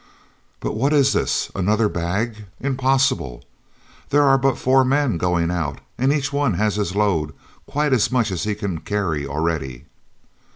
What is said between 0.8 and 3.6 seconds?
is this? Another bag? Impossible!